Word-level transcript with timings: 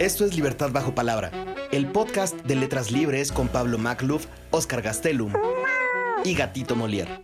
Esto 0.00 0.24
es 0.24 0.34
Libertad 0.34 0.70
Bajo 0.72 0.94
Palabra, 0.94 1.30
el 1.72 1.86
podcast 1.92 2.34
de 2.46 2.54
letras 2.54 2.90
libres 2.90 3.30
con 3.30 3.48
Pablo 3.48 3.76
Macluf, 3.76 4.24
Oscar 4.50 4.80
Gastelum 4.80 5.30
y 6.24 6.34
Gatito 6.34 6.74
Molier. 6.74 7.22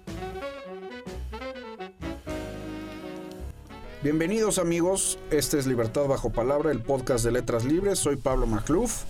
Bienvenidos 4.02 4.58
amigos, 4.58 5.18
este 5.30 5.58
es 5.58 5.66
Libertad 5.66 6.06
Bajo 6.06 6.32
Palabra, 6.32 6.70
el 6.70 6.82
podcast 6.82 7.24
de 7.24 7.32
letras 7.32 7.64
libres. 7.64 7.98
Soy 7.98 8.16
Pablo 8.16 8.46
Macluf. 8.46 9.04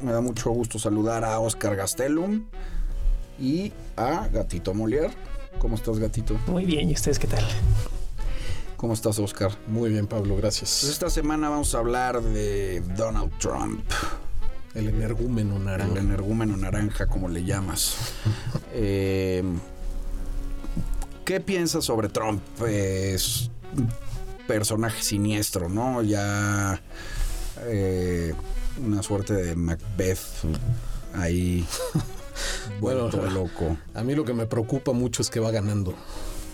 Me 0.00 0.10
da 0.10 0.20
mucho 0.20 0.50
gusto 0.50 0.80
saludar 0.80 1.24
a 1.24 1.38
Oscar 1.38 1.76
Gastelum 1.76 2.46
y 3.38 3.72
a 3.94 4.26
Gatito 4.32 4.74
Molier. 4.74 5.12
¿Cómo 5.60 5.76
estás, 5.76 6.00
Gatito? 6.00 6.36
Muy 6.48 6.64
bien, 6.64 6.90
¿y 6.90 6.94
ustedes 6.94 7.20
qué 7.20 7.28
tal? 7.28 7.44
¿Cómo 8.82 8.94
estás, 8.94 9.16
Oscar? 9.20 9.52
Muy 9.68 9.90
bien, 9.90 10.08
Pablo, 10.08 10.34
gracias. 10.34 10.80
Pues 10.80 10.90
esta 10.90 11.08
semana 11.08 11.48
vamos 11.48 11.72
a 11.72 11.78
hablar 11.78 12.20
de 12.20 12.80
Donald 12.96 13.30
Trump. 13.38 13.84
El 14.74 14.88
energúmeno 14.88 15.56
naranja. 15.60 15.92
El 15.92 15.98
energúmeno 15.98 16.56
naranja, 16.56 17.06
como 17.06 17.28
le 17.28 17.44
llamas. 17.44 17.96
Eh, 18.74 19.44
¿Qué 21.24 21.38
piensas 21.38 21.84
sobre 21.84 22.08
Trump? 22.08 22.42
Es 22.66 23.50
un 23.76 23.88
personaje 24.48 25.00
siniestro, 25.00 25.68
¿no? 25.68 26.02
Ya 26.02 26.80
eh, 27.60 28.34
una 28.84 29.02
suerte 29.04 29.34
de 29.34 29.54
Macbeth 29.54 30.18
ahí 31.14 31.64
Bueno, 32.80 33.08
loco. 33.32 33.76
A 33.94 34.02
mí 34.02 34.14
lo 34.14 34.24
que 34.24 34.34
me 34.34 34.46
preocupa 34.46 34.92
mucho 34.92 35.22
es 35.22 35.30
que 35.30 35.38
va 35.38 35.50
ganando. 35.50 35.94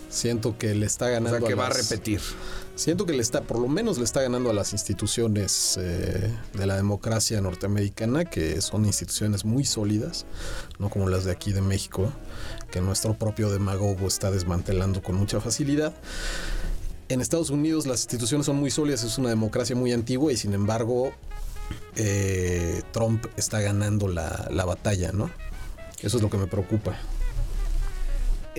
Siento 0.08 0.56
que 0.56 0.74
le 0.74 0.86
está 0.86 1.06
O 1.06 1.10
ganando. 1.10 1.38
sea, 1.38 1.48
que 1.48 1.54
va 1.54 1.66
a 1.66 1.70
repetir. 1.70 2.20
Siento 2.74 3.06
que 3.06 3.12
le 3.12 3.22
está, 3.22 3.42
por 3.42 3.58
lo 3.58 3.66
menos 3.68 3.98
le 3.98 4.04
está 4.04 4.22
ganando 4.22 4.50
a 4.50 4.52
las 4.52 4.72
instituciones 4.72 5.76
eh, 5.80 6.32
de 6.54 6.66
la 6.66 6.76
democracia 6.76 7.40
norteamericana, 7.40 8.24
que 8.24 8.60
son 8.60 8.84
instituciones 8.84 9.44
muy 9.44 9.64
sólidas, 9.64 10.26
no 10.78 10.88
como 10.88 11.08
las 11.08 11.24
de 11.24 11.32
aquí 11.32 11.52
de 11.52 11.60
México, 11.60 12.12
que 12.70 12.80
nuestro 12.80 13.14
propio 13.14 13.50
demagogo 13.50 14.06
está 14.06 14.30
desmantelando 14.30 15.02
con 15.02 15.16
mucha 15.16 15.40
facilidad. 15.40 15.92
En 17.08 17.20
Estados 17.20 17.50
Unidos 17.50 17.86
las 17.86 18.00
instituciones 18.02 18.46
son 18.46 18.56
muy 18.56 18.70
sólidas, 18.70 19.02
es 19.02 19.18
una 19.18 19.30
democracia 19.30 19.74
muy 19.74 19.92
antigua 19.92 20.32
y 20.32 20.36
sin 20.36 20.54
embargo 20.54 21.12
eh, 21.96 22.82
Trump 22.92 23.26
está 23.36 23.60
ganando 23.60 24.08
la, 24.08 24.46
la 24.52 24.64
batalla, 24.64 25.10
¿no? 25.12 25.30
Eso 26.00 26.18
es 26.18 26.22
lo 26.22 26.30
que 26.30 26.36
me 26.38 26.46
preocupa. 26.46 26.96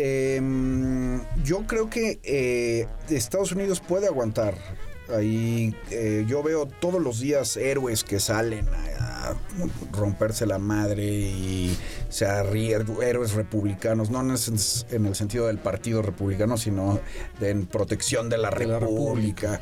Em, 0.02 1.20
yo 1.44 1.68
creo 1.68 1.90
que 1.90 2.20
eh, 2.24 2.88
Estados 3.10 3.52
Unidos 3.52 3.82
puede 3.82 4.08
aguantar. 4.08 4.56
Ahí 5.14 5.76
eh, 5.92 6.24
yo 6.28 6.42
veo 6.42 6.68
todos 6.68 7.02
los 7.02 7.20
días 7.20 7.58
héroes 7.58 8.04
que 8.06 8.20
salen 8.20 8.66
a, 8.70 8.99
a 9.32 9.36
romperse 9.92 10.46
la 10.46 10.60
madre 10.60 11.06
y 11.06 11.78
se 12.10 12.26
arríen, 12.26 12.86
héroes 13.02 13.34
republicanos, 13.34 14.10
no 14.10 14.22
en 14.22 14.32
el, 14.32 14.38
sen- 14.38 14.86
en 14.92 15.06
el 15.06 15.16
sentido 15.16 15.48
del 15.48 15.58
partido 15.60 16.02
republicano, 16.02 16.58
sino 16.58 17.00
de, 17.40 17.50
en 17.50 17.66
protección 17.66 18.30
de 18.30 18.38
la, 18.38 18.50
De 18.50 18.66
la 18.66 18.80
república. 18.80 19.62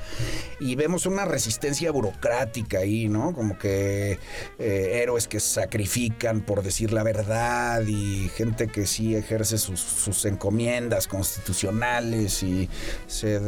Y 0.60 0.76
vemos 0.76 1.06
una 1.06 1.26
resistencia 1.26 1.92
burocrática 1.92 2.80
ahí, 2.80 3.10
¿no? 3.10 3.34
Como 3.34 3.58
que 3.58 4.20
eh, 4.60 5.00
héroes 5.04 5.28
que 5.28 5.40
sacrifican 5.40 6.42
por 6.42 6.64
decir 6.64 6.94
la 6.94 7.04
verdad 7.04 7.82
y 7.86 8.30
gente 8.36 8.68
que 8.68 8.86
sí 8.88 9.16
ejerce 9.16 9.58
sus, 9.58 9.80
sus 9.80 10.26
encomiendas 10.26 11.08
constitucionales 11.08 12.44
y 12.44 12.70
se, 13.08 13.42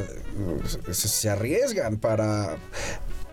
se, 0.92 1.08
se 1.08 1.30
arriesgan 1.30 1.97
para... 1.97 2.58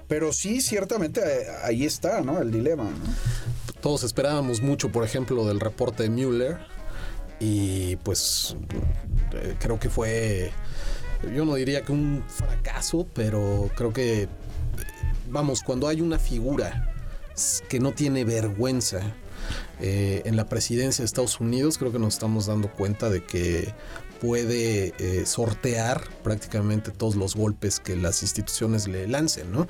Pero 0.08 0.32
sí, 0.32 0.60
ciertamente 0.60 1.20
eh, 1.20 1.46
ahí 1.62 1.84
está, 1.84 2.20
¿no? 2.20 2.40
El 2.40 2.50
dilema, 2.50 2.84
¿no? 2.84 3.80
Todos 3.80 4.04
esperábamos 4.04 4.60
mucho, 4.62 4.90
por 4.90 5.04
ejemplo, 5.04 5.46
del 5.46 5.60
reporte 5.60 6.04
de 6.04 6.10
Mueller 6.10 6.58
y 7.38 7.96
pues 7.96 8.56
eh, 9.34 9.56
creo 9.60 9.78
que 9.78 9.90
fue, 9.90 10.50
yo 11.34 11.44
no 11.44 11.54
diría 11.54 11.82
que 11.82 11.92
un 11.92 12.24
fracaso, 12.26 13.06
pero 13.14 13.70
creo 13.76 13.92
que, 13.92 14.28
vamos, 15.28 15.62
cuando 15.62 15.88
hay 15.88 16.00
una 16.00 16.18
figura 16.18 16.92
que 17.68 17.80
no 17.80 17.92
tiene 17.92 18.24
vergüenza 18.24 19.00
eh, 19.80 20.22
en 20.24 20.36
la 20.36 20.48
presidencia 20.48 21.02
de 21.02 21.06
Estados 21.06 21.38
Unidos, 21.40 21.76
creo 21.78 21.92
que 21.92 21.98
nos 21.98 22.14
estamos 22.14 22.46
dando 22.46 22.68
cuenta 22.72 23.10
de 23.10 23.24
que 23.24 23.74
puede 24.20 24.94
eh, 24.98 25.26
sortear 25.26 26.02
prácticamente 26.22 26.90
todos 26.90 27.16
los 27.16 27.34
golpes 27.34 27.80
que 27.80 27.96
las 27.96 28.22
instituciones 28.22 28.88
le 28.88 29.06
lancen, 29.06 29.52
¿no? 29.52 29.66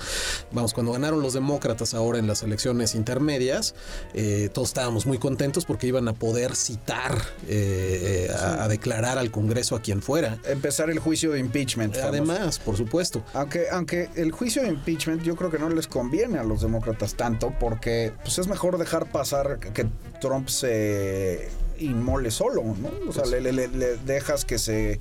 Vamos, 0.52 0.72
cuando 0.72 0.92
ganaron 0.92 1.20
los 1.22 1.34
demócratas 1.34 1.94
ahora 1.94 2.18
en 2.18 2.26
las 2.26 2.42
elecciones 2.42 2.94
intermedias, 2.94 3.74
eh, 4.14 4.48
todos 4.52 4.68
estábamos 4.68 5.06
muy 5.06 5.18
contentos 5.18 5.64
porque 5.64 5.86
iban 5.86 6.08
a 6.08 6.14
poder 6.14 6.54
citar, 6.56 7.20
eh, 7.48 8.28
a, 8.38 8.64
a 8.64 8.68
declarar 8.68 9.18
al 9.18 9.30
Congreso 9.30 9.76
a 9.76 9.82
quien 9.82 10.02
fuera. 10.02 10.38
Empezar 10.44 10.90
el 10.90 10.98
juicio 10.98 11.32
de 11.32 11.40
impeachment. 11.40 11.94
famoso. 11.94 12.08
Además, 12.08 12.58
por 12.58 12.76
supuesto. 12.76 13.22
Aunque, 13.34 13.66
aunque 13.70 14.08
el 14.14 14.32
juicio 14.32 14.62
de 14.62 14.68
impeachment 14.68 15.22
yo 15.22 15.36
creo 15.36 15.50
que 15.50 15.58
no 15.58 15.68
les 15.68 15.86
conviene 15.86 16.38
a 16.38 16.44
los 16.44 16.62
demócratas 16.62 17.14
tanto 17.14 17.52
porque 17.58 18.12
pues 18.22 18.38
es 18.38 18.48
mejor 18.48 18.78
dejar 18.78 19.10
pasar 19.10 19.58
que 19.58 19.86
Trump 20.20 20.48
se 20.48 21.48
inmole 21.80 22.30
solo, 22.30 22.62
¿no? 22.62 22.90
O 23.08 23.12
sea, 23.12 23.24
le, 23.26 23.40
le- 23.40 23.52
le- 23.52 23.68
le 23.68 23.96
dejas 23.98 24.44
que 24.44 24.58
se 24.58 25.00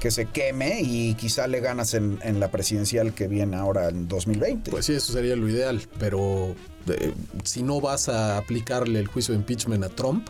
que 0.00 0.10
se 0.10 0.26
queme 0.26 0.82
y 0.82 1.14
quizá 1.14 1.46
le 1.46 1.60
ganas 1.60 1.94
en, 1.94 2.18
en 2.22 2.38
la 2.38 2.50
presidencial 2.50 3.14
que 3.14 3.28
viene 3.28 3.56
ahora 3.56 3.88
en 3.88 4.08
2020. 4.08 4.70
Pues 4.70 4.84
sí, 4.84 4.92
eso 4.92 5.10
sería 5.14 5.34
lo 5.36 5.48
ideal, 5.48 5.80
pero 5.98 6.54
eh, 6.88 7.14
si 7.44 7.62
no 7.62 7.80
vas 7.80 8.10
a 8.10 8.36
aplicarle 8.36 9.00
el 9.00 9.06
juicio 9.06 9.32
de 9.32 9.38
impeachment 9.40 9.82
a 9.84 9.88
Trump, 9.88 10.28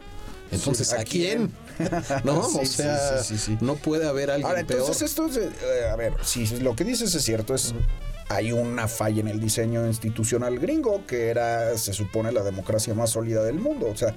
entonces 0.53 0.87
Sí, 0.89 0.95
¿a 0.97 1.01
¿a 1.01 1.05
quién? 1.05 1.51
¿No? 2.25 2.45
Sí, 2.49 2.59
o 2.63 2.65
sea, 2.65 3.19
sí. 3.25 3.59
no 3.61 3.75
puede 3.75 4.07
haber 4.07 4.31
alguien 4.31 4.47
Ahora, 4.47 4.61
entonces 4.61 5.13
peor. 5.13 5.27
esto 5.29 5.41
es, 5.41 5.53
eh, 5.63 5.89
a 5.91 5.97
ver, 5.97 6.13
si 6.23 6.47
lo 6.61 6.77
que 6.77 6.85
dices 6.85 7.13
es 7.13 7.25
cierto, 7.25 7.53
es 7.53 7.75
hay 8.29 8.53
una 8.53 8.89
falla 8.89 9.21
en 9.21 9.29
el 9.29 9.41
diseño 9.41 9.87
institucional 9.87 10.59
gringo, 10.59 11.07
que 11.07 11.29
era, 11.29 11.77
se 11.79 11.93
supone, 11.93 12.33
la 12.33 12.43
democracia 12.43 12.95
más 12.95 13.11
sólida 13.11 13.45
del 13.45 13.57
mundo. 13.57 13.87
O 13.87 13.97
sea, 13.97 14.15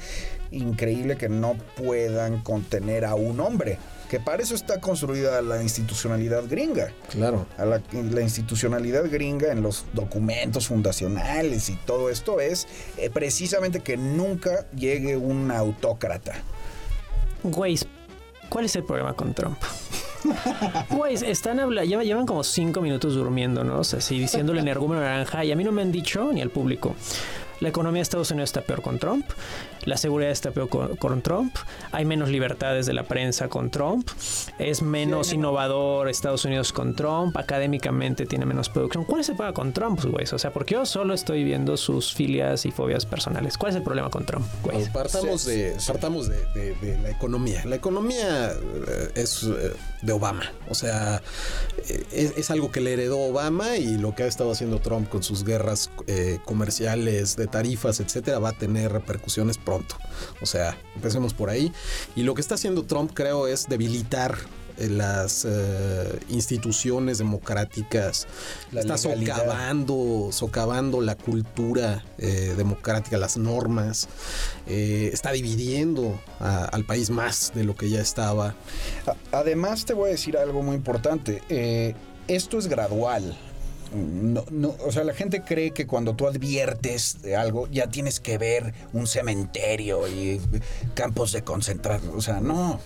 increíble 0.51 1.15
que 1.15 1.29
no 1.29 1.55
puedan 1.75 2.41
contener 2.41 3.05
a 3.05 3.15
un 3.15 3.39
hombre, 3.39 3.77
que 4.09 4.19
para 4.19 4.41
eso 4.41 4.55
está 4.55 4.81
construida 4.81 5.41
la 5.41 5.61
institucionalidad 5.61 6.43
gringa. 6.47 6.91
Claro. 7.09 7.45
A 7.57 7.65
la, 7.65 7.81
la 7.91 8.21
institucionalidad 8.21 9.09
gringa 9.09 9.51
en 9.51 9.61
los 9.61 9.85
documentos 9.93 10.67
fundacionales 10.67 11.69
y 11.69 11.75
todo 11.75 12.09
esto 12.09 12.39
es 12.39 12.67
eh, 12.97 13.11
precisamente 13.11 13.81
que 13.81 13.95
nunca 13.95 14.67
llegue 14.71 15.17
un 15.17 15.51
autócrata. 15.51 16.33
Güey, 17.43 17.77
¿cuál 18.49 18.65
es 18.65 18.75
el 18.75 18.83
problema 18.83 19.13
con 19.13 19.35
Trump? 19.35 19.59
Güey, 20.89 21.13
están 21.25 21.59
hablando, 21.59 21.89
llevan, 21.89 22.05
llevan 22.05 22.25
como 22.25 22.43
cinco 22.43 22.81
minutos 22.81 23.15
durmiendo, 23.15 23.63
¿no? 23.63 23.79
O 23.79 23.83
sea, 23.83 23.99
así 23.99 24.19
diciéndole 24.19 24.61
energúmeno 24.61 25.01
naranja 25.01 25.45
y 25.45 25.51
a 25.51 25.55
mí 25.55 25.63
no 25.63 25.71
me 25.71 25.81
han 25.81 25.91
dicho 25.91 26.31
ni 26.33 26.41
al 26.41 26.49
público. 26.49 26.95
La 27.59 27.69
economía 27.69 27.99
de 27.99 28.03
Estados 28.03 28.31
Unidos 28.31 28.49
está 28.49 28.61
peor 28.61 28.81
con 28.81 28.99
Trump, 28.99 29.25
la 29.85 29.97
seguridad 29.97 30.31
está 30.31 30.51
peor 30.51 30.69
con, 30.69 30.95
con 30.97 31.21
Trump, 31.21 31.55
hay 31.91 32.05
menos 32.05 32.29
libertades 32.29 32.85
de 32.85 32.93
la 32.93 33.03
prensa 33.03 33.47
con 33.49 33.69
Trump, 33.69 34.07
es 34.57 34.81
menos 34.81 35.33
innovador 35.33 36.09
Estados 36.09 36.45
Unidos 36.45 36.73
con 36.73 36.95
Trump, 36.95 37.35
académicamente 37.37 38.25
tiene 38.25 38.45
menos 38.45 38.69
producción. 38.69 39.03
¿Cuál 39.05 39.21
es 39.21 39.29
el 39.29 39.35
problema 39.35 39.53
con 39.53 39.73
Trump, 39.73 40.03
güey? 40.05 40.25
O 40.31 40.37
sea, 40.39 40.51
porque 40.51 40.75
yo 40.75 40.85
solo 40.85 41.13
estoy 41.13 41.43
viendo 41.43 41.77
sus 41.77 42.13
filias 42.13 42.65
y 42.65 42.71
fobias 42.71 43.05
personales. 43.05 43.57
¿Cuál 43.57 43.71
es 43.71 43.75
el 43.77 43.83
problema 43.83 44.09
con 44.09 44.25
Trump, 44.25 44.45
güey? 44.63 44.77
Bueno, 44.77 44.93
partamos 44.93 45.41
Sí, 45.41 45.51
de, 45.51 45.79
sí. 45.79 45.87
partamos 45.87 46.27
de, 46.29 46.45
de- 46.53 46.75
de 46.75 46.97
la 46.99 47.09
economía. 47.09 47.63
La 47.65 47.75
economía 47.75 48.51
eh, 48.51 49.11
es 49.15 49.43
eh, 49.43 49.73
de 50.01 50.13
Obama. 50.13 50.43
O 50.69 50.75
sea, 50.75 51.21
eh, 51.87 52.03
es, 52.11 52.37
es 52.37 52.51
algo 52.51 52.71
que 52.71 52.81
le 52.81 52.93
heredó 52.93 53.19
Obama 53.19 53.77
y 53.77 53.97
lo 53.97 54.15
que 54.15 54.23
ha 54.23 54.27
estado 54.27 54.51
haciendo 54.51 54.79
Trump 54.79 55.09
con 55.09 55.23
sus 55.23 55.43
guerras 55.43 55.89
eh, 56.07 56.39
comerciales, 56.45 57.35
de 57.35 57.47
tarifas, 57.47 57.99
etcétera, 57.99 58.39
va 58.39 58.49
a 58.49 58.53
tener 58.53 58.91
repercusiones 58.91 59.57
pronto. 59.69 59.95
O 60.41 60.45
sea, 60.45 60.75
empecemos 60.95 61.33
por 61.33 61.49
ahí. 61.49 61.71
Y 62.15 62.23
lo 62.23 62.33
que 62.33 62.41
está 62.41 62.55
haciendo 62.55 62.83
Trump, 62.83 63.11
creo, 63.13 63.47
es 63.47 63.67
debilitar 63.69 64.35
eh, 64.77 64.87
las 64.89 65.45
eh, 65.47 66.19
instituciones 66.29 67.17
democráticas, 67.19 68.25
La 68.71 68.81
está 68.81 68.95
legalidad. 68.95 69.37
socavando, 69.37 70.29
socavando 70.31 71.01
la 71.01 71.15
cultura 71.15 72.03
eh, 72.17 72.53
democrática, 72.57 73.17
las 73.17 73.37
normas, 73.37 74.07
eh, 74.67 75.09
está 75.13 75.31
dividiendo 75.31 76.19
a- 76.39 76.65
al 76.65 76.83
país 76.85 77.09
más 77.09 77.51
de 77.53 77.63
lo 77.63 77.75
que 77.75 77.89
ya 77.89 78.01
estaba. 78.01 78.55
Además, 79.31 79.85
te 79.85 79.93
voy 79.93 80.09
a 80.09 80.11
decir 80.13 80.35
algo 80.37 80.63
muy 80.63 80.75
importante. 80.75 81.41
Esto 82.27 82.57
es 82.57 82.67
gradual. 82.67 83.37
No, 83.93 84.45
no, 84.51 84.75
o 84.85 84.91
sea, 84.91 85.03
la 85.03 85.13
gente 85.13 85.41
cree 85.41 85.71
que 85.71 85.87
cuando 85.87 86.15
tú 86.15 86.27
adviertes 86.27 87.21
de 87.21 87.35
algo 87.35 87.67
ya 87.67 87.87
tienes 87.87 88.19
que 88.19 88.37
ver 88.37 88.73
un 88.93 89.07
cementerio 89.07 90.07
y 90.07 90.39
campos 90.93 91.31
de 91.31 91.43
concentración. 91.43 92.13
O 92.15 92.21
sea, 92.21 92.39
no. 92.39 92.79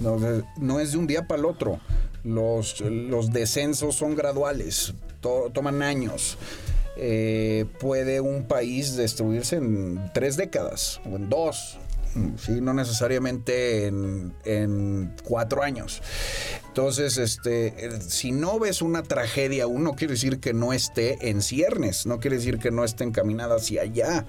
No, 0.00 0.18
no 0.58 0.78
es 0.80 0.92
de 0.92 0.98
un 0.98 1.06
día 1.06 1.26
para 1.26 1.40
el 1.40 1.46
otro. 1.46 1.80
Los, 2.22 2.80
los 2.80 3.32
descensos 3.32 3.94
son 3.96 4.14
graduales, 4.14 4.94
to- 5.20 5.50
toman 5.54 5.82
años. 5.82 6.36
eh, 6.98 7.66
puede 7.80 8.20
un 8.20 8.44
país 8.44 8.96
destruirse 8.96 9.56
en 9.56 10.10
tres 10.14 10.36
décadas 10.36 11.00
o 11.10 11.16
en 11.16 11.28
dos. 11.28 11.78
Sí, 12.38 12.60
no 12.62 12.72
necesariamente 12.72 13.86
en, 13.86 14.32
en 14.46 15.12
cuatro 15.22 15.62
años. 15.62 16.00
Entonces, 16.76 17.16
este, 17.16 17.68
eh, 17.86 18.00
si 18.06 18.32
no 18.32 18.58
ves 18.58 18.82
una 18.82 19.02
tragedia 19.02 19.64
aún, 19.64 19.82
no 19.82 19.94
quiere 19.94 20.12
decir 20.12 20.40
que 20.40 20.52
no 20.52 20.74
esté 20.74 21.30
en 21.30 21.40
ciernes, 21.40 22.04
no 22.04 22.20
quiere 22.20 22.36
decir 22.36 22.58
que 22.58 22.70
no 22.70 22.84
esté 22.84 23.04
encaminada 23.04 23.56
hacia 23.56 23.80
allá. 23.80 24.26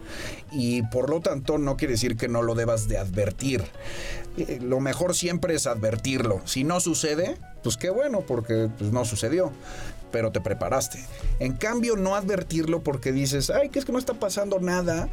Y 0.54 0.82
por 0.84 1.10
lo 1.10 1.20
tanto, 1.20 1.58
no 1.58 1.76
quiere 1.76 1.96
decir 1.96 2.16
que 2.16 2.30
no 2.30 2.42
lo 2.44 2.56
debas 2.56 2.88
de 2.88 3.00
advertir. 3.00 3.66
Eh, 4.38 4.60
Lo 4.62 4.80
mejor 4.80 5.14
siempre 5.14 5.56
es 5.56 5.68
advertirlo. 5.68 6.42
Si 6.46 6.64
no 6.64 6.80
sucede, 6.80 7.36
pues 7.64 7.76
qué 7.76 7.90
bueno, 7.90 8.22
porque 8.22 8.70
pues, 8.78 8.94
no 8.94 9.04
sucedió 9.04 9.52
pero 10.10 10.32
te 10.32 10.40
preparaste. 10.40 11.04
En 11.40 11.58
cambio, 11.58 11.98
no 11.98 12.16
advertirlo 12.16 12.82
porque 12.82 13.12
dices, 13.12 13.50
ay, 13.50 13.68
que 13.68 13.80
es 13.80 13.84
que 13.84 13.92
no 13.92 14.00
está 14.00 14.14
pasando 14.14 14.58
nada, 14.62 15.10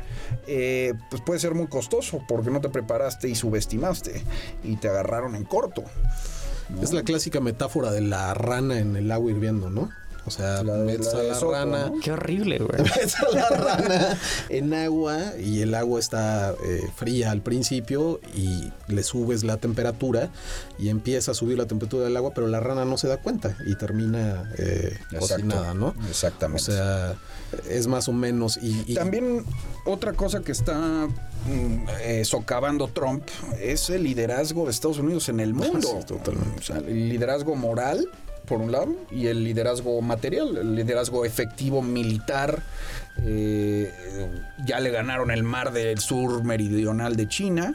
eh, 0.47 0.95
pues 1.11 1.21
puede 1.21 1.41
ser 1.41 1.53
muy 1.53 1.67
costoso 1.67 2.23
porque 2.29 2.51
no 2.51 2.61
te 2.61 2.69
preparaste 2.69 3.29
y 3.29 3.35
subestimaste 3.35 4.23
y 4.63 4.77
te 4.77 4.89
agarraron 4.89 5.35
en 5.35 5.45
corto. 5.45 5.83
Es 6.83 6.93
la 6.93 7.03
clásica 7.03 7.41
metáfora 7.41 7.91
de 7.91 8.01
la 8.01 8.35
rana 8.35 8.79
en 8.79 8.97
el 8.97 9.11
agua 9.13 9.31
hirviendo, 9.31 9.71
¿no? 9.71 9.91
O 10.27 10.31
sea, 10.31 10.63
La 10.63 10.75
metes 10.75 11.13
la 11.13 11.21
a 11.21 11.23
la 11.23 11.41
rana, 11.41 11.87
¿no? 11.89 12.01
Qué 12.01 12.13
horrible, 12.13 12.59
güey. 12.59 12.83
metes 12.83 13.15
a 13.17 13.29
la 13.35 13.49
rana 13.49 14.19
en 14.49 14.73
agua 14.73 15.19
y 15.39 15.61
el 15.61 15.75
agua 15.75 16.01
está 16.01 16.53
eh, 16.65 16.81
fría 16.97 17.31
al 17.31 17.43
principio 17.43 18.21
y 18.35 18.73
le 18.89 19.03
subes 19.03 19.45
la 19.45 19.59
temperatura 19.59 20.31
y 20.79 20.89
empieza 20.89 21.33
a 21.33 21.35
subir 21.35 21.59
la 21.59 21.67
temperatura 21.67 22.05
del 22.05 22.17
agua, 22.17 22.33
pero 22.35 22.47
la 22.47 22.61
rana 22.61 22.85
no 22.85 22.97
se 22.97 23.09
da 23.09 23.19
cuenta 23.19 23.57
y 23.67 23.75
termina 23.77 24.51
eh, 24.59 24.97
cocinada, 25.19 25.75
¿no? 25.75 25.89
O 25.89 26.09
Exactamente. 26.09 26.63
sea, 26.63 27.15
es 27.69 27.87
más 27.87 28.09
o 28.09 28.13
menos 28.13 28.57
y, 28.63 28.83
y- 28.87 28.95
También 28.95 29.45
otra 29.85 30.15
cosa 30.15 30.41
que 30.41 30.53
está 30.53 31.07
mm, 31.47 31.87
eh, 32.01 32.25
socavando 32.25 32.89
Trump 32.89 33.25
es 33.61 33.91
el 33.91 34.05
liderazgo 34.05 34.65
de 34.65 34.71
Estados 34.71 34.99
Unidos 34.99 35.29
en 35.29 35.41
el 35.41 35.53
mundo. 35.55 35.81
Sí, 36.01 36.07
totalmente. 36.07 36.59
O 36.59 36.63
sea, 36.63 36.79
el 36.79 37.09
liderazgo 37.11 37.55
moral, 37.57 38.09
por 38.47 38.61
un 38.61 38.73
lado, 38.73 38.95
y 39.11 39.27
el 39.27 39.43
liderazgo 39.45 40.01
material, 40.03 40.57
el 40.57 40.75
liderazgo 40.77 41.25
efectivo 41.25 41.83
militar. 41.83 42.63
Eh, 43.23 43.93
ya 44.67 44.81
le 44.81 44.91
ganaron 44.91 45.31
el 45.31 45.43
mar 45.45 45.73
del 45.73 45.99
sur 45.99 46.43
meridional 46.45 47.17
de 47.17 47.29
China, 47.29 47.73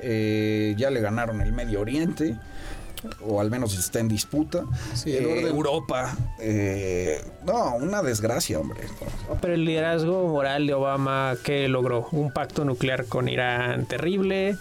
eh, 0.00 0.74
ya 0.76 0.90
le 0.90 1.00
ganaron 1.00 1.40
el 1.40 1.52
Medio 1.52 1.80
Oriente. 1.80 2.36
O 3.26 3.40
al 3.40 3.50
menos 3.50 3.76
está 3.76 3.98
en 3.98 4.06
disputa. 4.06 4.62
Sí, 4.94 5.16
el 5.16 5.24
Eh, 5.24 5.32
orden- 5.32 5.46
Europa. 5.48 6.16
eh, 6.38 7.20
no, 7.44 7.74
una 7.74 8.00
desgracia, 8.00 8.60
hombre. 8.60 8.82
Pero 9.40 9.54
el 9.54 9.64
liderazgo 9.64 10.28
moral 10.28 10.68
de 10.68 10.74
Obama, 10.74 11.34
¿qué 11.42 11.66
logró? 11.66 12.06
Un 12.12 12.30
pacto 12.30 12.64
nuclear 12.64 13.06
con 13.06 13.28
Irán 13.28 13.86
terrible. 13.86 14.56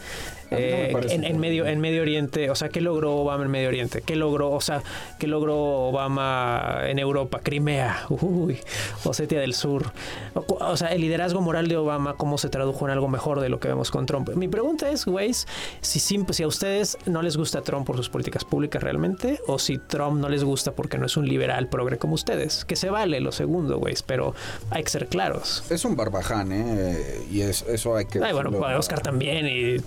Me 0.52 0.58
eh, 0.60 0.92
en, 1.10 1.24
en 1.24 1.40
medio, 1.40 1.66
en 1.66 1.80
Medio 1.80 2.02
Oriente, 2.02 2.50
o 2.50 2.56
sea, 2.56 2.68
¿qué 2.70 2.82
logró 2.82 3.16
Obama 3.16 3.46
en 3.46 3.52
Medio 3.52 3.70
Oriente? 3.70 4.02
¿Qué 4.06 4.16
logró, 4.18 4.52
o 4.52 4.60
sea, 4.62 4.84
qué 5.18 5.28
logró 5.28 5.56
Obama 5.58 6.82
en 6.88 7.00
Europa? 7.00 7.40
Crimea, 7.42 8.06
uy, 8.10 8.60
Osetia 9.06 9.40
del 9.40 9.54
Sur. 9.54 9.92
O, 10.34 10.76
sea, 10.78 10.90
el 10.90 11.02
liderazgo 11.02 11.40
moral 11.42 11.68
de 11.68 11.78
Obama, 11.78 12.16
¿cómo 12.16 12.38
se 12.38 12.50
tradujo 12.50 12.86
en 12.86 12.92
algo 12.92 13.08
mejor 13.08 13.40
de 13.40 13.48
lo 13.50 13.60
que 13.60 13.70
vemos 13.70 13.92
con 13.92 14.06
Trump? 14.06 14.30
Mi 14.36 14.48
pregunta 14.50 14.90
es, 14.90 15.06
güey, 15.06 15.32
si, 15.34 16.00
si 16.00 16.44
a 16.44 16.48
ustedes 16.48 16.98
no 17.06 17.22
les 17.22 17.38
gusta 17.38 17.62
Trump 17.62 17.86
por 17.88 17.96
sus 17.96 18.10
políticas 18.10 18.44
públicas 18.44 18.84
realmente, 18.84 19.40
o 19.48 19.58
si 19.58 19.78
Trump 19.78 20.20
no 20.20 20.28
les 20.30 20.44
gusta 20.44 20.74
porque 20.74 20.98
no 20.98 21.06
es 21.06 21.16
un 21.16 21.28
liberal 21.28 21.70
progre 21.70 21.98
como 21.98 22.14
ustedes, 22.16 22.66
que 22.66 22.76
se 22.76 22.90
vale 22.90 23.22
lo 23.22 23.32
segundo, 23.32 23.78
güey, 23.78 23.96
pero 24.06 24.36
hay 24.70 24.84
que 24.84 24.90
ser 24.90 25.08
claros. 25.08 25.64
Es 25.70 25.86
un 25.86 25.96
barbaján, 25.96 26.52
¿eh? 26.52 27.22
Y 27.32 27.42
es- 27.42 27.64
eso 27.68 27.96
hay 27.96 28.06
que... 28.06 28.22
Ay, 28.22 28.34
bueno, 28.34 28.52
Oscar 28.78 29.02
también 29.02 29.48
y, 29.48 29.78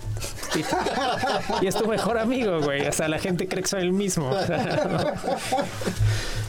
y, 1.62 1.66
es 1.66 1.74
tu 1.74 1.86
mejor 1.86 2.18
amigo, 2.18 2.60
güey. 2.60 2.86
O 2.86 2.92
sea, 2.92 3.08
la 3.08 3.18
gente 3.18 3.48
cree 3.48 3.62
que 3.62 3.68
soy 3.68 3.82
el 3.82 3.92
mismo. 3.92 4.30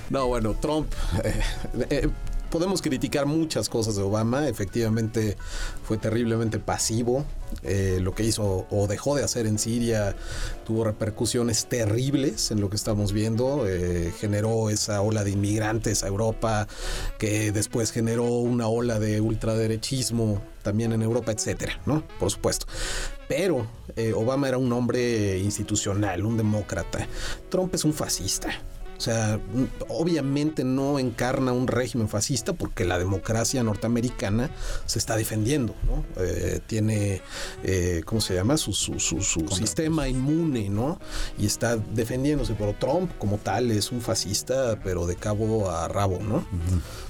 No, 0.07 0.27
bueno, 0.27 0.53
Trump. 0.53 0.93
eh, 1.23 1.41
eh, 1.89 2.09
podemos 2.49 2.81
criticar 2.81 3.25
muchas 3.25 3.69
cosas 3.69 3.95
de 3.95 4.03
Obama. 4.03 4.47
Efectivamente, 4.47 5.37
fue 5.83 5.97
terriblemente 5.97 6.59
pasivo. 6.59 7.25
Eh, 7.63 7.99
lo 8.01 8.13
que 8.13 8.23
hizo 8.23 8.65
o 8.69 8.87
dejó 8.87 9.15
de 9.15 9.23
hacer 9.23 9.45
en 9.45 9.59
Siria 9.59 10.15
tuvo 10.65 10.83
repercusiones 10.83 11.67
terribles 11.67 12.51
en 12.51 12.61
lo 12.61 12.69
que 12.69 12.75
estamos 12.75 13.13
viendo. 13.13 13.67
Eh, 13.67 14.13
generó 14.19 14.69
esa 14.69 15.01
ola 15.01 15.23
de 15.23 15.31
inmigrantes 15.31 16.03
a 16.03 16.07
Europa, 16.07 16.67
que 17.17 17.51
después 17.51 17.91
generó 17.91 18.25
una 18.25 18.67
ola 18.67 18.99
de 18.99 19.21
ultraderechismo 19.21 20.41
también 20.63 20.91
en 20.91 21.01
Europa, 21.01 21.31
etcétera, 21.31 21.79
¿no? 21.85 22.03
Por 22.19 22.31
supuesto. 22.31 22.65
Pero 23.27 23.67
eh, 23.95 24.13
Obama 24.13 24.47
era 24.47 24.57
un 24.57 24.71
hombre 24.73 25.37
institucional, 25.39 26.25
un 26.25 26.37
demócrata. 26.37 27.07
Trump 27.49 27.73
es 27.75 27.85
un 27.85 27.93
fascista. 27.93 28.49
O 28.97 29.01
sea, 29.01 29.39
obviamente 29.89 30.63
no 30.63 30.99
encarna 30.99 31.51
un 31.51 31.67
régimen 31.67 32.07
fascista 32.07 32.53
porque 32.53 32.85
la 32.85 32.97
democracia 32.97 33.61
norteamericana 33.63 34.49
se 34.85 34.99
está 34.99 35.15
defendiendo, 35.17 35.75
¿no? 35.85 36.05
Eh, 36.23 36.61
tiene, 36.65 37.21
eh, 37.63 38.03
¿cómo 38.05 38.21
se 38.21 38.33
llama? 38.35 38.57
Su, 38.57 38.73
su- 38.73 38.99
su- 38.99 39.21
su 39.21 39.47
sistema 39.49 40.07
inmune, 40.07 40.69
¿no? 40.69 40.99
Y 41.37 41.45
está 41.45 41.75
defendiéndose. 41.75 42.53
Pero 42.57 42.73
Trump, 42.79 43.11
como 43.17 43.37
tal, 43.37 43.71
es 43.71 43.91
un 43.91 44.01
fascista, 44.01 44.79
pero 44.83 45.05
de 45.07 45.15
cabo 45.17 45.69
a 45.69 45.87
rabo, 45.87 46.19
¿no? 46.21 46.45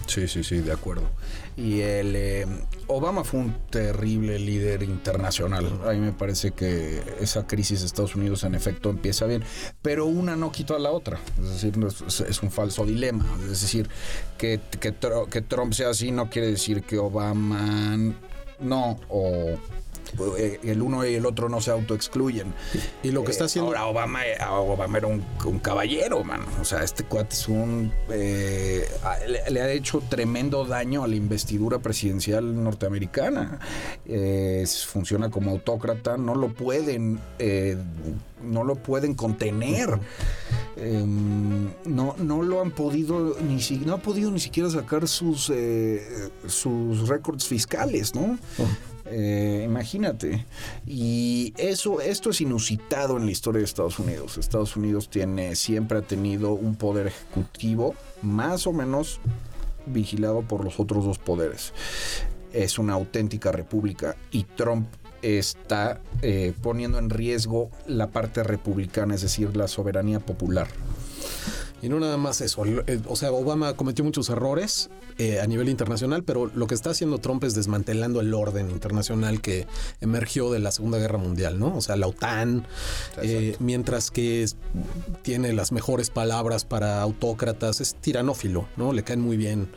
Sí, 0.06 0.28
sí, 0.28 0.44
sí, 0.44 0.60
de 0.60 0.72
acuerdo. 0.72 1.10
Y 1.58 1.82
el 1.82 2.16
eh, 2.16 2.46
Obama 2.88 3.24
fue 3.24 3.40
un 3.40 3.56
terrible 3.70 4.38
líder 4.38 4.84
internacional. 4.84 5.66
A 5.86 5.94
mí 5.94 6.00
me 6.00 6.12
parece 6.12 6.52
que 6.52 7.02
esa 7.20 7.48
crisis 7.48 7.80
de 7.80 7.88
Estados 7.88 8.16
Unidos 8.16 8.44
en 8.44 8.56
efecto 8.56 8.90
empieza 8.90 9.26
bien, 9.26 9.44
pero 9.82 10.06
una 10.06 10.36
no 10.36 10.52
quitó 10.52 10.76
a 10.76 10.80
la 10.80 10.92
otra. 10.92 11.20
Es 11.40 11.50
decir, 11.50 11.74
es, 12.30 12.44
un 12.44 12.52
falso 12.52 12.86
dilema. 12.86 13.26
Es 13.44 13.62
decir, 13.62 13.90
que, 14.38 14.60
que, 14.80 14.94
que 15.30 15.42
Trump 15.42 15.74
sea 15.74 15.90
así 15.90 16.12
no 16.12 16.30
quiere 16.30 16.52
decir 16.52 16.84
que 16.84 16.98
Obama 17.00 17.98
no 18.60 19.00
o 19.10 19.58
el 20.64 20.82
uno 20.82 21.06
y 21.06 21.16
el 21.16 21.26
otro 21.26 21.50
no 21.50 21.62
se 21.62 21.72
autoexcluyen. 21.72 22.54
Y 23.04 23.12
lo 23.12 23.24
que 23.24 23.32
está 23.32 23.46
Eh, 23.46 23.48
haciendo... 23.48 23.70
Ahora 23.70 23.88
Obama, 23.88 24.20
Obama 24.52 24.98
era 24.98 25.08
un, 25.08 25.24
un 25.46 25.60
caballero, 25.60 26.24
mano. 26.24 26.46
O 26.62 26.66
sea, 26.66 26.84
este 26.84 27.04
cuate 27.04 27.34
es 27.36 27.48
un. 27.48 27.92
eh, 28.10 28.88
le, 29.28 29.50
le 29.52 29.62
ha 29.62 29.70
hecho 29.72 30.02
tremendo 30.10 30.66
daño 30.66 31.04
a 31.04 31.08
la 31.08 31.16
investidura 31.16 31.80
presidencial 31.80 32.64
norteamericana. 32.64 33.60
Eh, 34.06 34.66
funciona 34.88 35.30
como 35.30 35.52
autócrata, 35.52 36.18
no 36.18 36.36
lo 36.36 36.54
pueden. 36.54 37.20
eh, 37.40 37.78
no 38.44 38.64
lo 38.64 38.76
pueden 38.76 39.16
contener. 39.16 39.90
Eh, 40.78 41.04
no, 41.06 42.16
no 42.18 42.44
lo 42.44 42.62
han 42.62 42.72
podido 42.72 43.36
ni 43.42 43.62
si, 43.62 43.78
no 43.78 43.94
ha 43.94 43.98
podido 43.98 44.30
ni 44.30 44.40
siquiera 44.40 44.70
sacar 44.70 45.08
sus 45.08 45.50
eh, 45.54 46.30
sus 46.48 47.08
récords 47.08 47.46
fiscales, 47.48 48.14
¿no? 48.14 48.38
Eh, 49.06 49.64
imagínate. 49.66 50.46
Y 50.86 51.54
eso, 51.58 52.02
esto 52.02 52.32
es 52.32 52.42
inusitado 52.42 53.18
en 53.18 53.26
la 53.26 53.32
historia 53.32 53.60
de 53.60 53.66
Estados 53.66 54.00
Unidos. 54.00 54.38
Estados 54.38 54.76
Unidos 54.76 55.10
tiene, 55.10 55.56
siempre 55.56 56.00
ha 56.00 56.02
tenido 56.02 56.54
un 56.54 56.76
poder 56.76 57.08
ejecutivo 57.08 57.96
más 58.22 58.68
o 58.68 58.74
menos 58.74 59.20
vigilado 59.86 60.42
por 60.42 60.64
los 60.64 60.80
otros 60.80 61.06
dos 61.06 61.20
poderes. 61.20 61.74
Es 62.54 62.80
una 62.80 62.94
auténtica 62.94 63.52
república 63.52 64.16
y 64.32 64.44
Trump 64.44 64.88
está 65.22 66.02
eh, 66.22 66.54
poniendo 66.62 67.00
en 67.00 67.10
riesgo 67.10 67.70
la 67.88 68.08
parte 68.08 68.44
republicana, 68.44 69.16
es 69.16 69.22
decir, 69.22 69.56
la 69.56 69.68
soberanía 69.68 70.20
popular. 70.20 70.68
Y 71.86 71.90
no 71.90 72.00
nada 72.00 72.18
más 72.18 72.42
eso. 72.42 72.66
el- 72.66 73.04
O 73.08 73.16
sea, 73.16 73.32
Obama 73.32 73.76
cometió 73.76 74.04
muchos 74.04 74.30
errores 74.30 74.90
eh, 75.20 75.40
a 75.40 75.46
nivel 75.46 75.70
internacional, 75.70 76.24
pero 76.24 76.50
lo 76.56 76.66
que 76.66 76.74
está 76.74 76.90
haciendo 76.90 77.20
Trump 77.20 77.44
es 77.44 77.54
desmantelando 77.54 78.22
el 78.22 78.34
orden 78.34 78.72
internacional 78.72 79.40
que 79.40 79.68
emergió 80.02 80.52
de 80.52 80.58
la 80.60 80.72
Segunda 80.72 80.98
Guerra 80.98 81.20
Mundial, 81.20 81.60
¿no? 81.60 81.76
O 81.78 81.82
sea, 81.82 81.96
la 81.96 82.08
OTAN, 82.08 82.66
eh, 83.22 83.56
mientras 83.60 84.10
que 84.10 84.42
es- 84.44 84.56
tiene 85.26 85.54
las 85.54 85.72
mejores 85.72 86.12
palabras 86.12 86.66
para 86.66 87.02
autócratas, 87.02 87.82
es 87.82 87.96
tiranófilo, 87.96 88.68
¿no? 88.78 88.94
Le 88.94 89.04
caen 89.04 89.22
muy 89.22 89.38
bien 89.38 89.68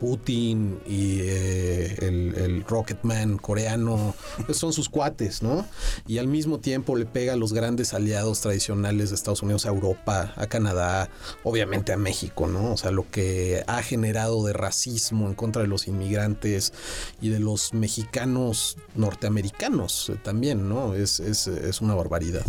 Putin 0.00 0.80
y 0.86 1.18
eh, 1.20 1.94
el, 2.00 2.34
el 2.34 2.64
Rocketman 2.64 3.36
coreano, 3.36 4.14
pues 4.46 4.56
son 4.56 4.72
sus 4.72 4.88
cuates, 4.88 5.42
¿no? 5.42 5.66
Y 6.06 6.16
al 6.16 6.26
mismo 6.26 6.58
tiempo 6.58 6.96
le 6.96 7.04
pega 7.04 7.34
a 7.34 7.36
los 7.36 7.52
grandes 7.52 7.92
aliados 7.92 8.40
tradicionales 8.40 9.10
de 9.10 9.16
Estados 9.16 9.42
Unidos, 9.42 9.66
a 9.66 9.68
Europa, 9.68 10.32
a 10.36 10.46
Canadá, 10.46 11.10
obviamente 11.42 11.92
a 11.92 11.98
México, 11.98 12.46
¿no? 12.46 12.72
O 12.72 12.76
sea, 12.78 12.90
lo 12.90 13.06
que 13.10 13.62
ha 13.66 13.82
generado 13.82 14.42
de 14.46 14.54
racismo 14.54 15.28
en 15.28 15.34
contra 15.34 15.60
de 15.60 15.68
los 15.68 15.86
inmigrantes 15.86 16.72
y 17.20 17.28
de 17.28 17.40
los 17.40 17.74
mexicanos 17.74 18.78
norteamericanos 18.94 20.08
eh, 20.08 20.16
también, 20.22 20.66
¿no? 20.66 20.94
Es, 20.94 21.20
es, 21.20 21.46
es 21.46 21.82
una 21.82 21.94
barbaridad. 21.94 22.42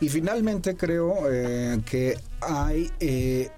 Y 0.00 0.08
finalmente 0.08 0.76
creo 0.76 1.14
eh, 1.30 1.80
que 1.84 2.18
hay 2.40 2.90
eh, 3.00 3.50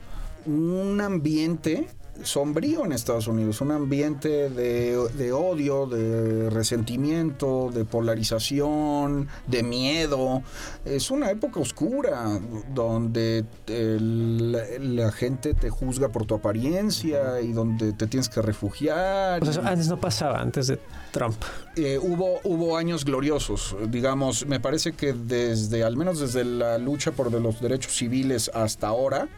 un 0.47 1.01
ambiente 1.01 1.87
sombrío 2.25 2.85
en 2.85 2.93
Estados 2.93 3.27
Unidos, 3.27 3.61
un 3.63 3.71
ambiente 3.73 4.51
de, 4.51 5.33
odio, 5.33 5.87
de 5.87 6.51
resentimiento, 6.51 7.71
de 7.73 7.85
polarización, 7.85 9.29
de 9.47 9.63
miedo. 9.63 10.43
Es 10.85 11.11
una 11.11 11.31
época 11.31 11.59
oscura 11.61 12.39
donde 12.75 13.45
el- 13.67 14.53
la 14.97 15.11
gente 15.11 15.55
te 15.55 15.71
juzga 15.71 16.11
por 16.11 16.27
tu 16.27 16.35
apariencia 16.35 17.41
y 17.41 17.53
donde 17.53 17.93
te 17.93 18.07
tienes 18.07 18.29
que 18.29 18.43
refugiar. 18.43 19.43
Antes 19.65 19.89
no 19.89 19.99
pasaba, 19.99 20.41
antes 20.41 20.67
de 20.67 20.79
Trump. 21.13 21.37
eh, 21.77 21.99
hubo, 22.03 22.41
hubo 22.45 22.77
años 22.77 23.05
gloriosos, 23.05 23.77
digamos, 23.89 24.47
me 24.47 24.59
parece 24.61 24.93
que 24.93 25.13
desde, 25.13 25.85
al 25.85 25.97
menos 25.97 26.19
desde 26.21 26.45
la 26.45 26.79
lucha 26.79 27.13
por 27.13 27.31
de 27.31 27.41
los 27.41 27.61
derechos 27.61 27.93
civiles 27.95 28.51
hasta 28.55 28.89
ahora, 28.89 29.29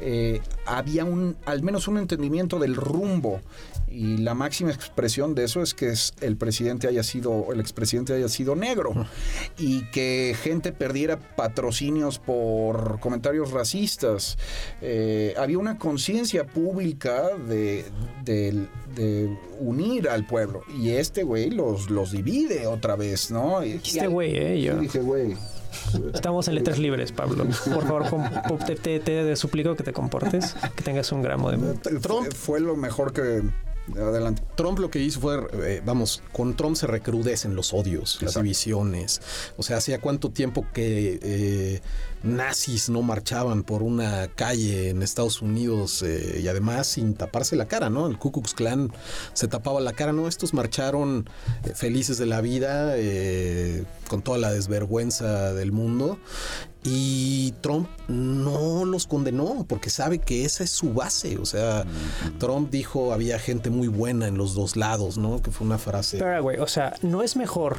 eh, 0.00 0.40
había 0.66 1.04
un, 1.04 1.36
al 1.44 1.62
menos 1.62 1.86
un 1.88 1.98
entendimiento 1.98 2.58
del 2.58 2.74
rumbo 2.74 3.40
y 3.88 4.16
la 4.16 4.34
máxima 4.34 4.72
expresión 4.72 5.36
de 5.36 5.44
eso 5.44 5.62
es 5.62 5.72
que 5.72 5.90
es- 5.90 6.14
el 6.20 6.36
presidente 6.36 6.88
haya 6.88 7.04
sido, 7.04 7.52
el 7.52 7.60
expresidente 7.60 8.12
haya 8.12 8.28
sido 8.28 8.56
negro 8.56 8.92
y 9.56 9.82
que 9.92 10.34
gente 10.42 10.72
perdiera 10.72 11.18
patrocinios 11.36 12.18
por 12.18 12.98
comentarios 12.98 13.52
racistas. 13.52 14.36
Eh, 14.82 15.34
había 15.38 15.58
una 15.58 15.78
conciencia 15.78 16.44
pública 16.44 17.28
de, 17.48 17.84
de- 18.24 18.66
de 18.94 19.36
unir 19.60 20.08
al 20.08 20.26
pueblo 20.26 20.62
y 20.78 20.90
este 20.90 21.22
güey 21.22 21.50
los, 21.50 21.90
los 21.90 22.12
divide 22.12 22.66
otra 22.66 22.96
vez, 22.96 23.30
¿no? 23.30 23.64
Y- 23.64 23.74
Dijiste 23.74 24.06
güey, 24.06 24.36
¿eh? 24.36 24.62
Yo. 24.62 24.76
Dije, 24.76 25.00
güey. 25.00 25.36
Estamos 26.14 26.46
en 26.48 26.54
letras 26.54 26.78
libres, 26.78 27.10
Pablo. 27.12 27.44
Por 27.64 27.84
favor, 28.06 28.64
te, 28.64 28.76
te, 28.76 29.00
te 29.00 29.36
suplico 29.36 29.74
que 29.74 29.82
te 29.82 29.92
comportes, 29.92 30.54
que 30.76 30.82
tengas 30.84 31.10
un 31.12 31.20
gramo 31.22 31.50
de... 31.50 31.74
Trump. 31.98 32.32
Fue 32.32 32.60
lo 32.60 32.76
mejor 32.76 33.12
que... 33.12 33.42
Adelante. 33.94 34.42
Trump 34.56 34.78
lo 34.78 34.88
que 34.90 34.98
hizo 35.00 35.20
fue, 35.20 35.40
eh, 35.62 35.82
vamos, 35.84 36.22
con 36.32 36.56
Trump 36.56 36.74
se 36.76 36.86
recrudecen 36.86 37.54
los 37.54 37.74
odios, 37.74 38.18
las 38.22 38.34
divisiones. 38.34 39.20
O 39.58 39.62
sea, 39.62 39.76
hacía 39.76 40.00
cuánto 40.00 40.30
tiempo 40.30 40.64
que 40.72 41.18
eh, 41.22 41.80
nazis 42.24 42.88
no 42.88 43.02
marchaban 43.02 43.62
por 43.62 43.82
una 43.82 44.28
calle 44.28 44.88
en 44.88 45.02
Estados 45.02 45.42
Unidos 45.42 46.02
eh, 46.02 46.40
y 46.42 46.48
además 46.48 46.86
sin 46.86 47.14
taparse 47.14 47.54
la 47.56 47.66
cara, 47.66 47.90
¿no? 47.90 48.06
El 48.06 48.18
Ku 48.18 48.32
Klux 48.32 48.54
Klan 48.54 48.92
se 49.34 49.48
tapaba 49.48 49.80
la 49.80 49.92
cara, 49.92 50.12
¿no? 50.12 50.26
Estos 50.26 50.54
marcharon 50.54 51.28
eh, 51.64 51.72
felices 51.74 52.18
de 52.18 52.26
la 52.26 52.40
vida, 52.40 52.94
eh, 52.96 53.84
con 54.08 54.22
toda 54.22 54.38
la 54.38 54.52
desvergüenza 54.52 55.52
del 55.52 55.72
mundo. 55.72 56.18
Y 56.86 57.52
Trump 57.62 57.88
no 58.08 58.84
los 58.84 59.06
condenó 59.06 59.64
porque 59.66 59.88
sabe 59.88 60.18
que 60.18 60.44
esa 60.44 60.64
es 60.64 60.70
su 60.70 60.92
base. 60.92 61.38
O 61.38 61.46
sea, 61.46 61.84
Trump 62.38 62.70
dijo 62.70 63.12
había 63.12 63.38
gente 63.38 63.70
muy 63.70 63.88
buena 63.88 64.28
en 64.28 64.36
los 64.36 64.54
dos 64.54 64.76
lados, 64.76 65.16
¿no? 65.16 65.40
Que 65.40 65.50
fue 65.50 65.66
una 65.66 65.78
frase. 65.78 66.18
Pero, 66.18 66.42
güey, 66.42 66.58
o 66.58 66.66
sea, 66.66 66.94
no 67.02 67.22
es 67.22 67.36
mejor 67.36 67.78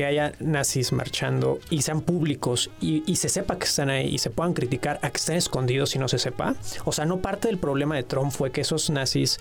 que 0.00 0.06
haya 0.06 0.32
nazis 0.40 0.92
marchando 0.92 1.58
y 1.68 1.82
sean 1.82 2.00
públicos 2.00 2.70
y, 2.80 3.16
se 3.16 3.28
sepa 3.28 3.58
que 3.58 3.66
están 3.66 3.90
ahí 3.90 4.06
y 4.06 4.16
se 4.16 4.30
puedan 4.30 4.54
criticar 4.54 4.98
a 5.02 5.10
que 5.10 5.18
estén 5.18 5.36
escondidos 5.36 5.94
y 5.94 5.98
no 5.98 6.08
se 6.08 6.18
sepa. 6.18 6.54
O 6.86 6.92
sea, 6.92 7.04
no 7.04 7.18
parte 7.18 7.48
del 7.48 7.58
problema 7.58 7.96
de 7.96 8.02
Trump 8.02 8.32
fue 8.32 8.50
que 8.50 8.62
esos 8.62 8.88
nazis 8.88 9.38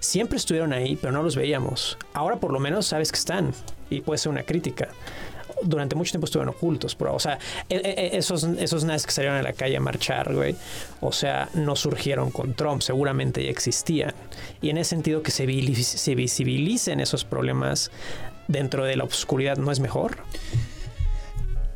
siempre 0.00 0.36
estuvieron 0.36 0.72
ahí, 0.72 0.96
pero 0.96 1.12
no 1.12 1.22
los 1.22 1.36
veíamos. 1.36 1.96
Ahora 2.12 2.40
por 2.40 2.52
lo 2.52 2.58
menos 2.58 2.86
sabes 2.86 3.12
que 3.12 3.18
están 3.18 3.52
y 3.88 4.00
puede 4.00 4.18
ser 4.18 4.32
una 4.32 4.42
crítica. 4.42 4.88
Durante 5.62 5.94
mucho 5.94 6.10
tiempo 6.10 6.24
estuvieron 6.24 6.54
ocultos, 6.56 6.96
pero, 6.96 7.14
o 7.14 7.20
sea, 7.20 7.38
e- 7.68 7.76
e- 7.76 8.16
esos, 8.16 8.42
esos 8.42 8.82
nazis 8.82 9.06
que 9.06 9.12
salieron 9.12 9.38
a 9.38 9.42
la 9.42 9.52
calle 9.52 9.76
a 9.76 9.80
marchar, 9.80 10.34
güey, 10.34 10.56
o 11.00 11.12
sea, 11.12 11.50
no 11.54 11.76
surgieron 11.76 12.32
con 12.32 12.54
Trump, 12.54 12.82
seguramente 12.82 13.44
ya 13.44 13.50
existían. 13.50 14.14
Y 14.60 14.70
en 14.70 14.78
ese 14.78 14.90
sentido 14.90 15.22
que 15.22 15.30
se 15.30 15.46
visibilicen 15.46 16.98
esos 16.98 17.24
problemas 17.24 17.92
dentro 18.50 18.84
de 18.84 18.96
la 18.96 19.04
oscuridad 19.04 19.56
no 19.56 19.70
es 19.72 19.80
mejor. 19.80 20.18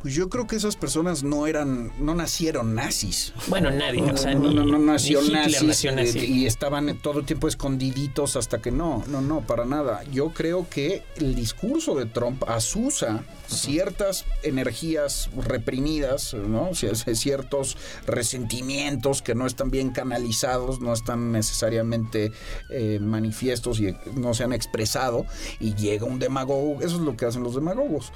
Pues 0.05 0.13
yo 0.13 0.29
creo 0.29 0.45
que 0.45 0.55
esas 0.55 0.75
personas 0.75 1.23
no 1.23 1.47
eran, 1.47 1.91
no 1.97 2.13
nacieron 2.13 2.75
nazis. 2.75 3.33
Bueno, 3.47 3.71
nadie, 3.71 4.03
o 4.03 4.15
sea, 4.15 4.35
no, 4.35 4.49
ni, 4.49 4.53
no, 4.53 4.63
no 4.63 4.77
nació 4.77 5.19
nazis 5.23 5.63
nació 5.63 5.89
eh, 5.89 5.95
nazi. 5.95 6.19
y 6.19 6.45
estaban 6.45 6.95
todo 6.99 7.21
el 7.21 7.25
tiempo 7.25 7.47
escondiditos 7.47 8.35
hasta 8.35 8.61
que 8.61 8.69
no, 8.69 9.03
no, 9.07 9.21
no, 9.21 9.41
para 9.41 9.65
nada. 9.65 10.03
Yo 10.11 10.29
creo 10.29 10.67
que 10.69 11.01
el 11.15 11.33
discurso 11.33 11.95
de 11.95 12.05
Trump 12.05 12.43
asusa 12.47 13.23
ciertas 13.47 14.25
energías 14.43 15.29
reprimidas, 15.35 16.33
¿no? 16.33 16.71
Ciertos 16.73 17.77
resentimientos 18.05 19.21
que 19.21 19.35
no 19.35 19.45
están 19.45 19.69
bien 19.71 19.91
canalizados, 19.91 20.79
no 20.79 20.93
están 20.93 21.31
necesariamente 21.31 22.31
eh, 22.69 22.99
manifiestos 23.01 23.79
y 23.79 23.95
no 24.15 24.33
se 24.33 24.43
han 24.43 24.53
expresado 24.53 25.25
y 25.59 25.75
llega 25.75 26.05
un 26.05 26.19
demagogo, 26.19 26.81
eso 26.81 26.95
es 26.95 27.01
lo 27.01 27.15
que 27.15 27.25
hacen 27.25 27.43
los 27.43 27.55
demagogos, 27.55 28.11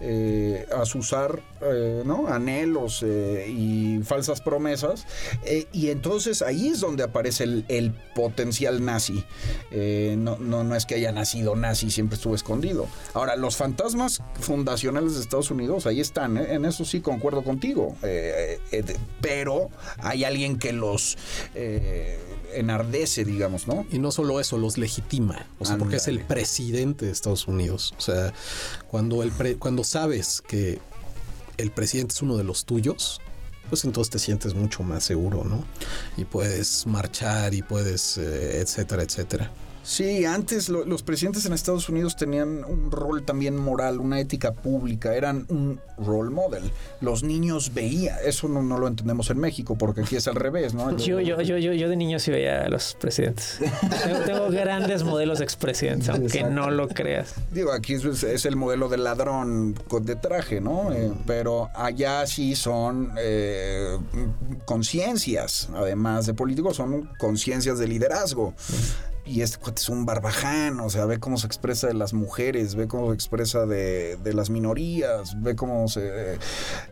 eh, 0.00 0.66
asusar 0.76 1.42
eh, 1.60 2.02
¿no? 2.04 2.28
anhelos 2.28 3.02
eh, 3.02 3.46
y 3.48 4.00
falsas 4.02 4.40
promesas 4.40 5.06
y 5.72 5.90
entonces 5.90 6.42
ahí 6.42 6.68
es 6.68 6.80
donde 6.80 7.02
aparece 7.02 7.44
el, 7.44 7.94
potencial 8.14 8.84
nazi. 8.84 9.24
No, 9.72 10.36
no, 10.38 10.76
es 10.76 10.86
que 10.86 10.96
haya 10.96 11.12
nacido 11.12 11.56
nazi, 11.56 11.90
siempre 11.90 12.16
estuvo 12.16 12.34
escondido. 12.34 12.86
Ahora, 13.14 13.36
los 13.36 13.56
fantasmas 13.56 14.22
fundacionales 14.72 15.14
de 15.14 15.20
Estados 15.20 15.50
Unidos, 15.50 15.86
ahí 15.86 16.00
están, 16.00 16.38
¿eh? 16.38 16.54
en 16.54 16.64
eso 16.64 16.84
sí 16.84 17.00
concuerdo 17.00 17.44
contigo, 17.44 17.96
eh, 18.02 18.58
eh, 18.72 18.84
pero 19.20 19.68
hay 19.98 20.24
alguien 20.24 20.58
que 20.58 20.72
los 20.72 21.18
eh, 21.54 22.18
enardece, 22.54 23.24
digamos, 23.24 23.66
¿no? 23.66 23.86
Y 23.90 23.98
no 23.98 24.10
solo 24.10 24.40
eso, 24.40 24.56
los 24.56 24.78
legitima. 24.78 25.46
O 25.58 25.64
sea, 25.64 25.76
porque 25.76 25.96
es 25.96 26.08
el 26.08 26.20
presidente 26.24 27.06
de 27.06 27.12
Estados 27.12 27.46
Unidos. 27.48 27.94
O 27.98 28.00
sea, 28.00 28.32
cuando, 28.88 29.22
el 29.22 29.30
pre- 29.30 29.56
cuando 29.56 29.84
sabes 29.84 30.42
que 30.46 30.78
el 31.58 31.70
presidente 31.70 32.14
es 32.14 32.22
uno 32.22 32.36
de 32.36 32.44
los 32.44 32.64
tuyos, 32.64 33.20
pues 33.68 33.84
entonces 33.84 34.10
te 34.10 34.18
sientes 34.18 34.54
mucho 34.54 34.82
más 34.82 35.04
seguro, 35.04 35.44
¿no? 35.44 35.64
Y 36.16 36.24
puedes 36.24 36.86
marchar 36.86 37.54
y 37.54 37.62
puedes, 37.62 38.16
eh, 38.18 38.60
etcétera, 38.60 39.02
etcétera. 39.02 39.50
Sí, 39.84 40.24
antes 40.24 40.68
lo- 40.68 40.84
los 40.84 41.02
presidentes 41.02 41.44
en 41.46 41.52
Estados 41.52 41.88
Unidos 41.88 42.16
tenían 42.16 42.64
un 42.64 42.90
rol 42.92 43.24
también 43.24 43.56
moral, 43.56 43.98
una 43.98 44.20
ética 44.20 44.52
pública, 44.52 45.14
eran 45.14 45.44
un 45.48 45.80
role 45.98 46.30
model. 46.30 46.70
Los 47.00 47.22
niños 47.24 47.74
veían, 47.74 48.16
eso 48.24 48.48
no, 48.48 48.62
no 48.62 48.78
lo 48.78 48.86
entendemos 48.86 49.28
en 49.30 49.38
México, 49.38 49.76
porque 49.76 50.02
aquí 50.02 50.14
es 50.16 50.28
al 50.28 50.36
revés, 50.36 50.72
¿no? 50.74 50.96
Yo, 50.96 51.20
yo, 51.20 51.40
yo, 51.42 51.58
yo, 51.58 51.72
yo 51.72 51.88
de 51.88 51.96
niño 51.96 52.18
sí 52.20 52.30
veía 52.30 52.62
a 52.64 52.68
los 52.68 52.94
presidentes. 53.00 53.58
tengo, 54.04 54.20
tengo 54.20 54.50
grandes 54.50 55.02
modelos 55.02 55.38
de 55.40 55.44
expresidentes, 55.44 56.08
aunque 56.08 56.26
Exacto. 56.38 56.50
no 56.50 56.70
lo 56.70 56.86
creas. 56.88 57.34
Digo, 57.50 57.72
aquí 57.72 57.94
es, 57.94 58.04
es 58.22 58.44
el 58.46 58.54
modelo 58.56 58.88
del 58.88 59.02
ladrón 59.04 59.74
con- 59.88 60.04
de 60.04 60.14
traje, 60.16 60.60
¿no? 60.60 60.92
Eh, 60.92 61.10
pero 61.26 61.70
allá 61.74 62.24
sí 62.26 62.54
son 62.54 63.12
eh, 63.18 63.98
conciencias, 64.64 65.68
además 65.74 66.26
de 66.26 66.34
políticos, 66.34 66.76
son 66.76 67.08
conciencias 67.18 67.78
de 67.78 67.88
liderazgo. 67.88 68.54
Y 69.24 69.42
este 69.42 69.58
cuate 69.58 69.80
es 69.80 69.88
un 69.88 70.04
barbaján, 70.04 70.80
o 70.80 70.90
sea, 70.90 71.06
ve 71.06 71.20
cómo 71.20 71.36
se 71.38 71.46
expresa 71.46 71.86
de 71.86 71.94
las 71.94 72.12
mujeres, 72.12 72.74
ve 72.74 72.88
cómo 72.88 73.08
se 73.10 73.14
expresa 73.14 73.66
de, 73.66 74.16
de 74.16 74.34
las 74.34 74.50
minorías, 74.50 75.40
ve 75.40 75.54
cómo 75.54 75.86
se 75.86 76.38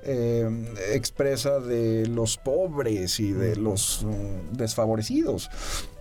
eh, 0.05 0.75
expresa 0.93 1.59
de 1.59 2.07
los 2.07 2.37
pobres 2.37 3.19
y 3.19 3.33
de 3.33 3.57
los 3.57 4.05
mm, 4.05 4.57
desfavorecidos. 4.57 5.51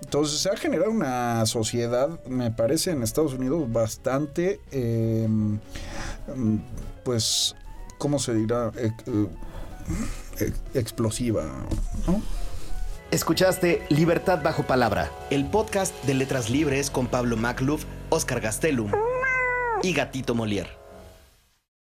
Entonces 0.03 0.39
se 0.39 0.49
ha 0.49 0.55
generado 0.55 0.91
una 0.91 1.43
sociedad, 1.47 2.23
me 2.25 2.51
parece, 2.51 2.91
en 2.91 3.01
Estados 3.01 3.33
Unidos 3.33 3.71
bastante, 3.71 4.61
eh, 4.71 5.27
mm, 5.27 6.57
pues, 7.03 7.55
¿cómo 7.97 8.19
se 8.19 8.35
dirá? 8.35 8.71
Eh, 8.77 8.91
explosiva, 10.75 11.43
¿no? 12.05 12.21
Escuchaste 13.11 13.81
Libertad 13.89 14.43
bajo 14.43 14.61
palabra, 14.61 15.09
el 15.31 15.43
podcast 15.45 15.95
de 16.05 16.13
letras 16.13 16.51
libres 16.51 16.91
con 16.91 17.07
Pablo 17.07 17.37
Macluf, 17.37 17.85
Oscar 18.09 18.39
Gastelum 18.39 18.91
y 19.81 19.93
Gatito 19.93 20.35
Molière. 20.35 20.78